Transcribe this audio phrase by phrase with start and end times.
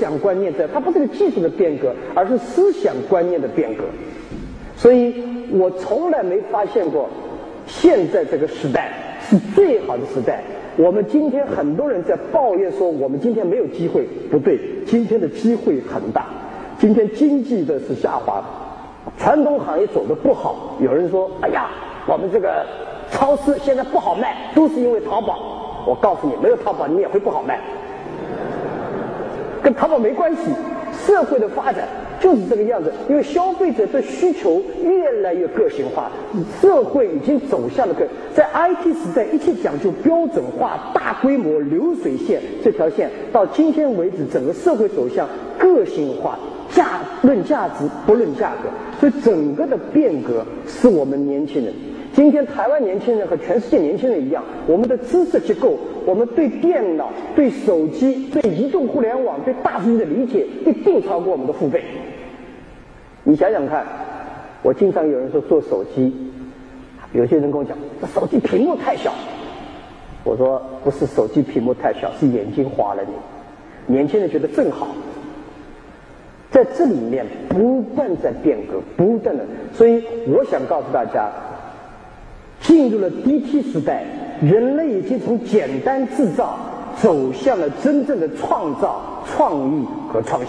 [0.00, 3.84] 想观念在，它不是个技术的变革，而是思想观念的变革。
[4.74, 7.06] 所以我从来没发现过，
[7.66, 8.90] 现在这个时代
[9.20, 10.42] 是最好的时代。
[10.78, 16.24] 我们今天很多人在抱怨说我们今天没有机会，不对，今天的机会很大。
[16.78, 18.42] 今天经济的是下滑，
[19.18, 20.78] 传统行业走的不好。
[20.80, 21.68] 有人说：“哎呀，
[22.08, 22.64] 我们这个
[23.10, 27.58] 超市现在不好卖，都是因为淘宝。”我告诉你，没有淘宝你也会不好卖，
[29.62, 30.42] 跟淘宝没关系。
[31.06, 31.86] 社会的发展
[32.20, 36.10] 就是这个样子，因为消费者的需求越来越个性化，
[36.60, 45.26] 社会已经走向了个在 IT 时代，一切讲究标准化、大规模流水线这条线，到今天为止，整个社会走向
[45.58, 46.38] 个性化，
[46.70, 48.68] 价论价值不论价格，
[48.98, 51.72] 所以整个的变革是我们年轻人。
[52.20, 61.82] 今天台湾年轻人和全世界年轻人一样，我们的知识结构，我们对电脑、对手机、对移动互联网、对大数据的理解，一定超过我们的父辈。
[63.24, 63.86] 你想想看，
[64.62, 66.14] 我经常有人说做手机，
[67.14, 69.10] 有些人跟我讲，这手机屏幕太小。
[70.22, 73.94] 我说不是手机屏幕太小，是眼睛花了你。
[73.94, 74.88] 年轻人觉得正好，
[76.50, 81.30] 在这里面不断在变革，不断的，所以我想告诉大家。
[82.80, 84.02] 进入了 DT 时代，
[84.40, 86.58] 人类已经从简单制造
[86.98, 90.48] 走向了真正的创造、创意和创新。